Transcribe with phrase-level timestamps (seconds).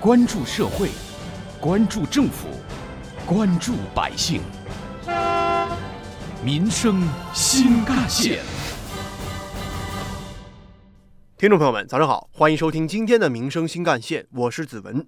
[0.00, 0.90] 关注社会，
[1.60, 2.46] 关注政府，
[3.26, 4.40] 关注百姓，
[6.40, 7.02] 民生
[7.34, 8.38] 新干线。
[11.36, 15.04] 听众朋友们，早上好，欢迎收听今天的《民生新干线》，我是子文。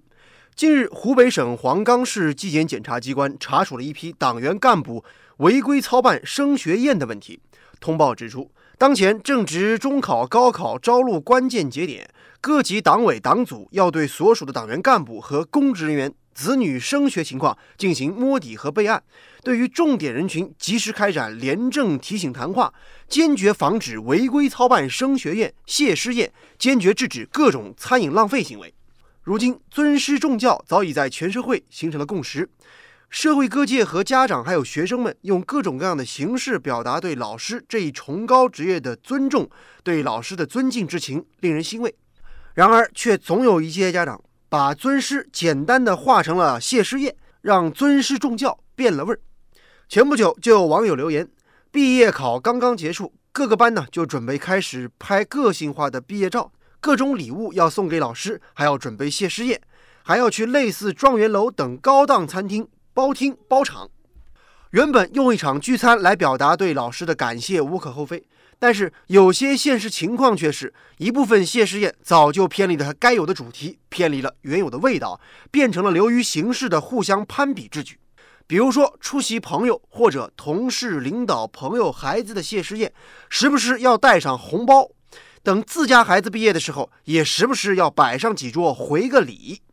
[0.57, 5.05] 近日，湖北省黄冈市纪检检察机关查处了一批党员干部
[5.37, 7.39] 违规操办升学宴的问题。
[7.79, 12.07] 通报指出，当前正值中考、高考招录关键节点，
[12.41, 19.03] 各级党委党组要对所属的党员干部和公职人员子女升学情况进行摸底和备案，
[19.43, 22.73] 对于重点人群及时开展廉政提醒谈话，
[23.07, 28.73] 坚决防止违规操办升学宴、谢师宴，坚决制止各种餐饮浪费行为。
[29.21, 32.49] 如今，尊师重教早已在全社会形成了共识，
[33.11, 39.47] 社会各界和家长还有学生们用各种各样的形式表达对老师这一崇高职业的尊重、
[39.83, 41.93] 对老师的尊敬之情，令人欣慰。
[42.53, 49.19] 然而，却总有一些家长把尊师简单的化成了谢师宴，让尊师重教变了味儿。
[49.87, 51.27] 前不久，就有网友留言：
[51.71, 56.51] 毕业考刚刚结束，各个班呢就准备开始拍个性化的毕业照。
[56.79, 59.61] 各种礼物要送给老师，还要准备谢师宴，
[60.03, 63.89] 还要去类似状元楼等高档餐厅包厅包场。
[64.71, 68.25] 原本用一场聚餐来表达对老师的感谢无可厚非，
[68.61, 75.19] 但是有些现实情况却是一部分谢师宴早就偏离了它该有的主题，偏离了原有的味道，
[75.49, 77.97] 变成了流于形式的互相攀比之举。
[78.45, 82.93] 比如说出席朋友或者同事、领导、朋友、孩子的谢师宴，
[83.31, 84.91] 时不时要带上红包。
[85.41, 89.63] 等自家孩子毕业的时候，也时不时要摆上几桌回个礼。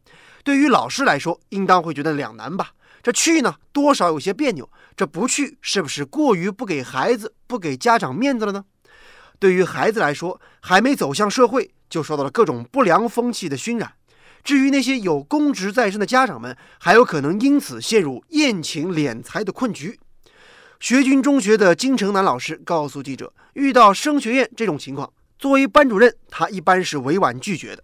[0.42, 2.70] 对于老师来说，应当会觉得两难吧？
[3.02, 4.64] 这去呢，多少有些别扭；
[4.96, 8.64] 这不去，是不是过于不给孩子、不给家长面子了呢？
[9.38, 13.92] 对于孩子来说，还没走向社会，就受到了各种不良风气的熏染。
[14.44, 19.98] 至于那些有公职在身的家长们，还有可能因此陷入宴请敛财的困局。
[20.80, 25.12] 学军中学的金城南老师告诉记者，遇到升学宴这种情况。
[25.38, 27.82] 作为班主任，他一般是委婉拒绝的。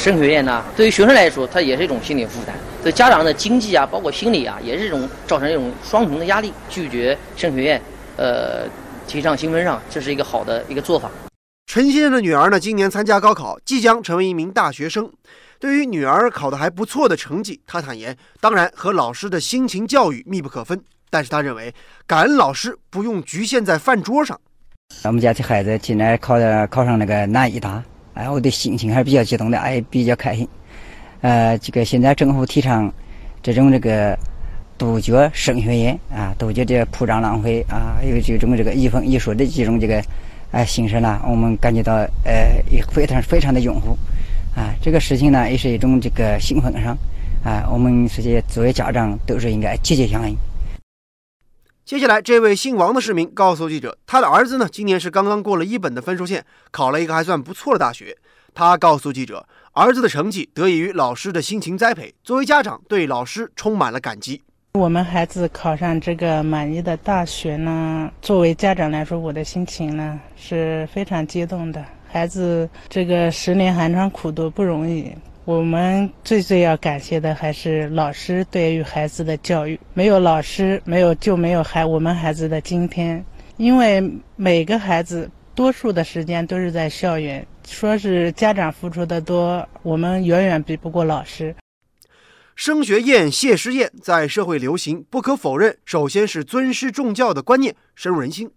[0.00, 6.52] 升学宴呢，对于学生来说，它也是一种心理负担；对家长的经济啊，包括心理啊，也是一种造成一种双重的压力。
[6.68, 7.82] 拒绝升学宴，
[8.16, 8.68] 呃，
[9.06, 11.10] 提上新闻上，这是一个好的一个做法。
[11.66, 15.10] 陈先生的女儿呢，今年参加高考，即将成为一名大学生。
[15.58, 20.80] 对于女儿考得还不错的成绩，他坦言，当然和老师的辛勤教育密不可分。
[21.08, 21.72] 但是他认为，
[22.06, 24.38] 感恩老师不用局限在饭桌上。
[25.04, 27.82] 我们家这孩子今年考的考上那个南医大，
[28.14, 30.46] 哎，我的心情还是比较激动的，哎，比较开心。
[31.22, 32.92] 呃，这个现在政府提倡
[33.42, 34.16] 这种这个
[34.78, 40.02] 杜绝升学宴啊，杜绝这铺张浪费啊，有这种这个一分一书的这种这个
[40.50, 41.94] 哎形式呢，我们感觉到
[42.24, 43.96] 呃也非常非常的拥护
[44.54, 44.74] 啊。
[44.82, 46.96] 这个事情呢，也是一种这个兴奋上
[47.42, 50.36] 啊，我们这些作为家长都是应该积极响应。
[51.84, 58.16] 接下来，这位姓王的市民告诉记者，他的儿子呢，今年是刚刚过了一本的分数线，考了一个还算不错的大学。
[58.52, 64.42] 他告诉记者，儿子的成绩得益于老师的辛勤栽培，作为家长，对老师充满了感激。
[64.76, 71.82] 我们孩子考上这个满意的大学呢，作为家长来说，我的心情呢是非常激动的。
[72.06, 75.10] 孩子这个十年寒窗苦读不容易。
[75.46, 83.24] 我们最最要感谢的还是老师对于孩子的教育，没有老师，没有就没有孩我们孩子的今天。
[83.56, 84.02] 因为
[84.34, 91.54] 每个孩子多数的时间都是在校园，说是家长付出的多，我们远远比不过老师。
[92.56, 98.50] 升学宴、谢师宴在社会流行，不可否认，首先是尊师重教的观念深入人心。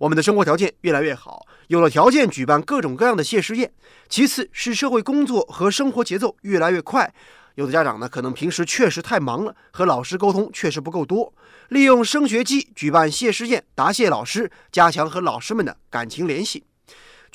[0.00, 3.72] 我们的生活条件越来越好，有了条件举办各种各样的谢师宴。
[4.08, 7.14] 其次是社会工作和生活节奏越来越快，
[7.54, 11.32] 有的家长呢可能平时确实太忙了，和老师沟通确实不够多。
[11.68, 16.64] 利用升学季举办谢师宴，答谢老师，加强和老师们的感情联系。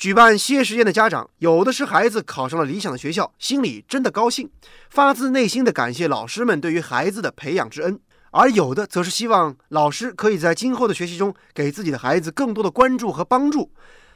[0.00, 4.48] 举办谢师宴的家长，有的是孩子考上了理想的学校，心里真的高兴，
[4.88, 8.00] 发自内心的感谢老师们对于孩子的培养之恩。
[8.30, 13.70] 而有的则是希望老师可以在今后的学习中给自己的孩子更多的关注和帮助。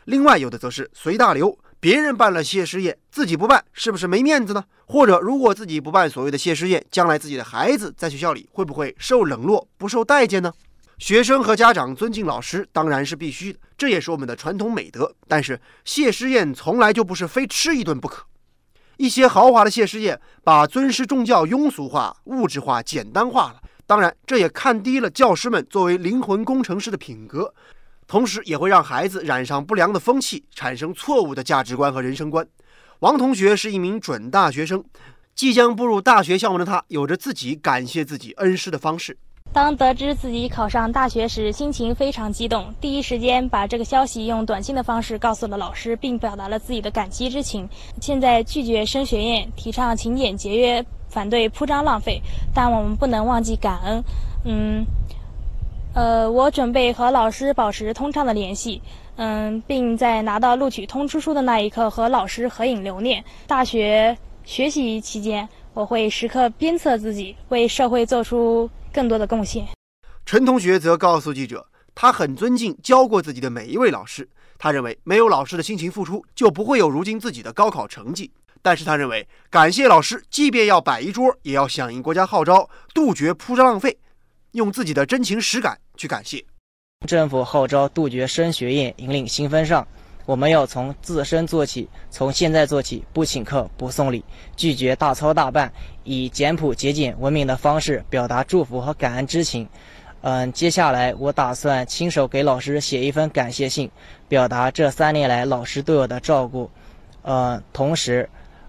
[0.07, 4.65] 另外，有的则是随大流，别人办了谢师宴，自己不办，是不是没面子呢？
[4.87, 10.51] 或者，如果自己不办所谓的谢师宴，将来自己的孩子在学校里会不会受冷落、不受待见呢？
[10.99, 15.13] 学生和家长尊敬老师当然是必须的，这也是我们的传统美德。
[15.27, 18.25] 但是，谢师宴从来就不是非吃一顿不可。
[18.97, 23.61] 一些豪华的谢师宴，把尊师重教庸俗化、物质化、简单化了。
[23.87, 27.53] 当然，这也看低了教师们作为灵魂工程师的品格，
[28.07, 32.47] 同时也会让孩子染上不良的风气，产生错误的价值观和人生观。
[33.01, 34.83] 王同学是一名准大学生，
[35.35, 39.19] 即将步入大学校门的他，有着自己感谢自己恩师的方式。
[39.55, 47.69] 当得知自己考上大学时，心情非常激动，第一时间把这个消息用短信的方式告诉了老师，并表达了自己的感激之情。
[48.01, 52.21] 现在拒绝升学宴，提倡勤俭节约，反对铺张浪费，
[52.53, 54.03] 但我们不能忘记感恩。
[54.45, 54.85] 嗯，
[55.95, 58.83] 呃，我准备和老师保持通畅的联系，
[59.15, 63.23] 嗯，并在拿到录取通知书的那一刻和老师合影留念。
[63.47, 68.71] 大学学习期间，我会时刻鞭策自己，为社会做出。
[68.93, 69.67] 更多的贡献。
[70.25, 71.67] 陈同学则告诉记者，
[71.97, 74.29] 他很尊敬教过自己的每一位老师。
[74.57, 78.31] 他认为，没有老师的辛勤付出，就不会有如今自己的高考成绩。
[78.63, 83.99] 但是，他认为，感谢老师，即便要摆一桌，也要响应国家号召，杜绝铺张浪费，
[84.53, 86.45] 用自己的真情实感去感谢。
[87.09, 89.85] 政府号召杜绝升学宴，引领新风尚。
[90.27, 94.25] 我们要从自身做起，从现在做起，不请客，不送礼，
[94.57, 95.71] 拒绝大操大办，
[96.03, 99.69] 以简朴节俭、文明的方式表达祝福和感恩之情。
[100.23, 103.91] 嗯，接下来我打算亲手给老师写一封感谢信，
[104.27, 106.71] 表达这三年来老师对我的照顾。
[107.25, 108.27] 嗯，同时，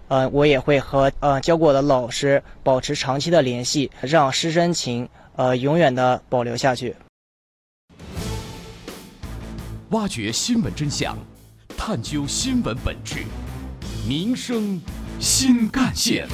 [0.08, 6.94] 嗯，我也会和呃教过我的老师保持长期的联系，让师生情呃永远的保留下去。
[9.90, 11.16] 挖掘新闻真相。
[11.76, 13.24] 探究新闻本质，
[14.08, 14.80] 民生
[15.20, 16.26] 新干线。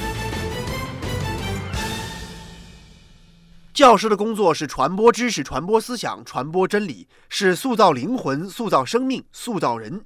[3.73, 10.05] 教师的工作是传播知识、传播思想、传播真理，是塑造灵魂、塑造生命、塑造人。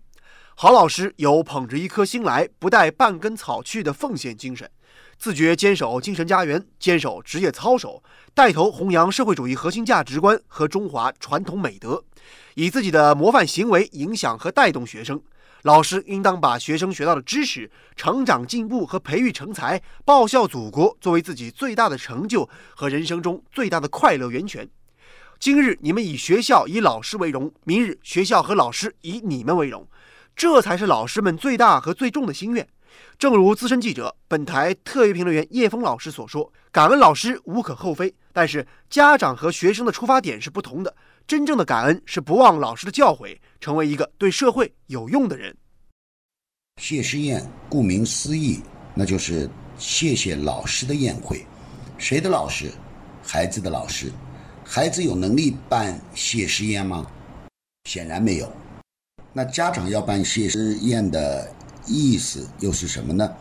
[0.55, 4.69] 好老师有捧着一颗心来，不带半根草去的奉献精神，
[5.17, 8.03] 自觉坚守精神家园，坚守职业操守，
[8.35, 12.03] 带头弘扬社会主义核心价值观和中华传统美德，
[12.53, 15.19] 以自己的模范行为影响和带动学生。
[15.63, 24.69] 老师应当把学生学到的知识、成长进步和培育成才、报效祖国作为自己最大的成就和人生中最大的快乐源泉。
[25.39, 29.87] 今日你们以学校、以老师为荣，明日学校和老师以你们为荣，
[30.35, 32.67] 这才是老师们最大和最重的心愿。
[33.17, 40.95] 正如资深记者、本台特约评论员叶峰老师所说：“感恩老师无可厚非，但是家长和学生的出发点是不同的。”
[41.27, 45.53] 真正的感恩是不忘老师的教诲，成为一个对社会有用的人。
[46.81, 48.61] 谢师宴，顾名思义，
[48.93, 51.45] 那就是谢谢老师的宴会。
[51.97, 52.71] 谁的老师？
[53.23, 54.09] 孩子的老师。
[54.63, 57.05] 孩子有能力办谢师宴吗？
[57.89, 58.49] 显然没有。
[59.33, 61.49] 那家长要办谢师宴的
[61.87, 63.31] 意思又是什么呢？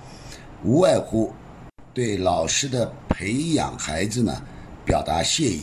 [0.64, 1.32] 无外乎
[1.92, 4.42] 对老师的培养孩子呢
[4.84, 5.62] 表达谢意，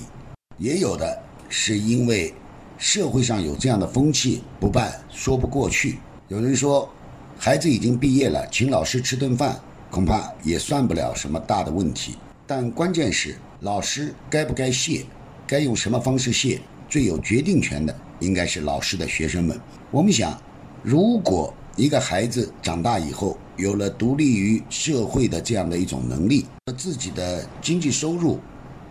[0.57, 1.23] 也有的。
[1.55, 2.33] 是因为
[2.79, 5.99] 社会上有这样的风气，不办说不过去。
[6.29, 6.89] 有人说，
[7.37, 9.59] 孩子已经毕业了，请老师吃顿饭，
[9.91, 12.15] 恐怕也算不了什么大的问题。
[12.47, 15.05] 但关键是，老师该不该谢，
[15.45, 16.59] 该用什么方式谢，
[16.89, 19.55] 最有决定权的应该是老师的学生们。
[19.91, 20.35] 我们想，
[20.81, 28.39] 如果一个孩子长大以后有了独立于社会的这样的一种能力和自己的经济收入，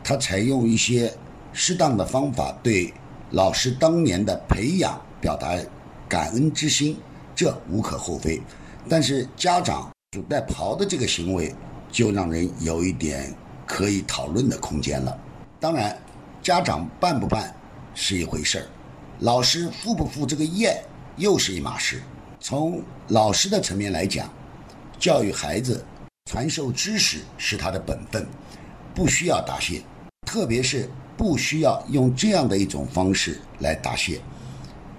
[0.05, 1.12] 他采用一些。
[1.55, 2.90] 适当的方法对
[3.32, 5.55] 老师当年的培养表达
[6.08, 6.96] 感恩之心，
[7.34, 8.41] 这无可厚非。
[8.89, 11.55] 但是家长主带袍的这个行为，
[11.91, 13.34] 就让人有一点
[13.67, 15.15] 可以讨论的空间了。
[15.60, 15.94] 当然，
[16.43, 17.55] 家长办不办
[17.94, 18.67] 是一回事儿，
[19.19, 20.82] 老师赴不赴这个宴
[21.19, 22.01] 又是一码事。
[22.43, 24.29] 从老师的层面来讲，
[24.99, 25.82] 教育孩子、
[26.29, 28.27] 传授知识是他的本分，
[28.93, 29.81] 不需要答谢，
[30.27, 30.91] 特别是。
[31.15, 34.20] 不需要用这样的一种方式来答谢。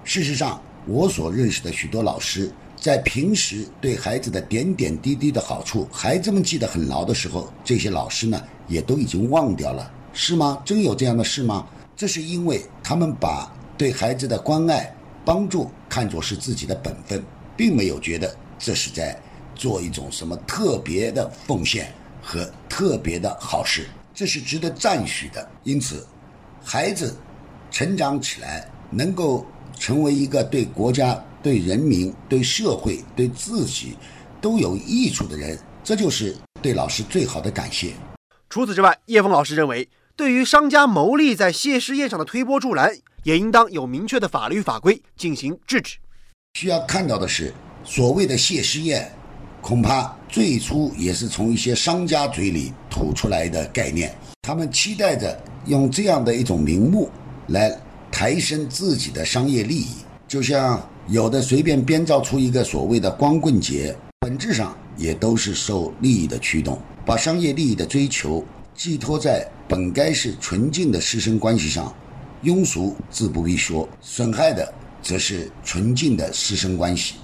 [0.04, 10.62] 事实上，我所认识的许多老师，在平时对孩子的点点滴滴的好处，孩子们记得很牢的时候，这些老师呢，也都已经忘掉了，是吗？
[10.64, 11.66] 真有这样的事吗？
[11.94, 17.22] 这是因为他们把对孩子的关爱、帮助看作是自己的本分，
[17.56, 19.20] 并没有觉得这是在
[19.54, 25.48] 做一种什么特别的奉献和特别的好事，这是值得赞许的。
[25.62, 26.06] 因此。
[26.66, 27.14] 孩子
[27.70, 29.44] 成长起来，能够
[29.78, 33.98] 成为一个对国家、对人民、对社会、对自己
[34.40, 37.92] 都有益处的人，这就是对老师最好的感谢。
[38.48, 45.96] 除此之外，叶峰老师认为，对于商家牟利在谢师宴上的推波助澜，也应当有明确的法律法规进行制止。
[46.54, 47.52] 需要看到的是，
[47.82, 49.10] 所谓的谢师宴，
[49.60, 55.38] 恐怕最初也是从一些商家嘴里吐出来的概念，他们期待着。
[55.66, 57.08] 用这样的一种名目
[57.46, 57.74] 来
[58.12, 59.94] 抬升自己的商业利益，
[60.28, 66.78] 就像有的随便编造出一个所谓的光棍节，本质上也都是受利益的驱动。
[67.06, 68.44] 把商业利益的追求
[68.74, 71.94] 寄托在本该是纯净的师生关系上，
[72.42, 77.14] 庸俗自不必说，损害的则是纯净的师生关系。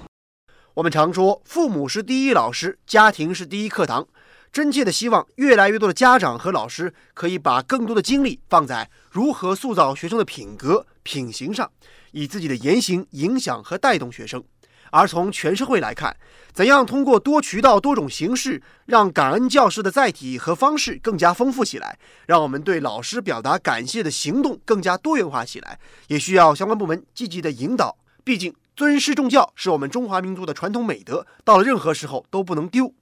[0.73, 4.07] 我们常说，父母是第一老师，家庭是第一课堂。
[4.53, 11.69] 真切的希望越来越多的家长和老师可以把更多的精力放在如何塑造学生的品格品行上，
[12.11, 14.43] 以自己的言行影响和带动学生。
[14.91, 16.15] 而从全社会来看，
[16.53, 27.97] 怎样通过多渠道、多种形式，让感恩教师的载体和方式更加丰富起来，让我们对老师表达感谢的行动更加多元化起来，也需要相关部门积极的引导。
[28.23, 32.93] 毕竟，尊师重教是我们中华民族的传统美德，到了任何时候都不能丢。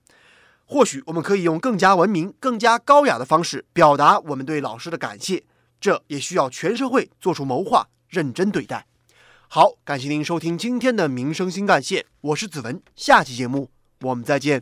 [0.65, 5.43] 或许我们可以用更加文明、更加高雅的方式表达我们对老师的感谢，
[5.81, 8.86] 这也需要全社会做出谋划，认真对待。
[9.51, 14.62] 好，感谢您收听今天的《民生新干线》，我是子文，下期节目我们再见。